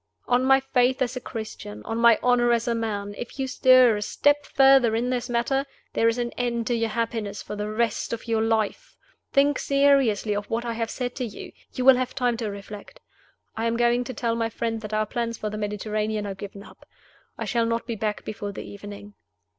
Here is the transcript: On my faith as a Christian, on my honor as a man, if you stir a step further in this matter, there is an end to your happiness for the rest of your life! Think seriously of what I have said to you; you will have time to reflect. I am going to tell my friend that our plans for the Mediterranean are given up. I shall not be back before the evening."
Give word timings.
On 0.27 0.43
my 0.43 0.59
faith 0.59 0.99
as 1.03 1.15
a 1.15 1.19
Christian, 1.21 1.83
on 1.83 1.99
my 1.99 2.17
honor 2.23 2.51
as 2.53 2.67
a 2.67 2.73
man, 2.73 3.13
if 3.19 3.37
you 3.37 3.45
stir 3.45 3.95
a 3.95 4.01
step 4.01 4.47
further 4.47 4.95
in 4.95 5.11
this 5.11 5.29
matter, 5.29 5.63
there 5.93 6.07
is 6.07 6.17
an 6.17 6.31
end 6.31 6.65
to 6.65 6.73
your 6.75 6.89
happiness 6.89 7.43
for 7.43 7.55
the 7.55 7.69
rest 7.69 8.11
of 8.11 8.27
your 8.27 8.41
life! 8.41 8.95
Think 9.31 9.59
seriously 9.59 10.35
of 10.35 10.49
what 10.49 10.65
I 10.65 10.73
have 10.73 10.89
said 10.89 11.13
to 11.17 11.23
you; 11.23 11.51
you 11.73 11.85
will 11.85 11.97
have 11.97 12.15
time 12.15 12.35
to 12.37 12.49
reflect. 12.49 12.99
I 13.55 13.67
am 13.67 13.77
going 13.77 14.03
to 14.05 14.13
tell 14.15 14.33
my 14.33 14.49
friend 14.49 14.81
that 14.81 14.91
our 14.95 15.05
plans 15.05 15.37
for 15.37 15.51
the 15.51 15.57
Mediterranean 15.59 16.25
are 16.25 16.33
given 16.33 16.63
up. 16.63 16.87
I 17.37 17.45
shall 17.45 17.67
not 17.67 17.85
be 17.85 17.95
back 17.95 18.25
before 18.25 18.51
the 18.51 18.65
evening." 18.65 19.13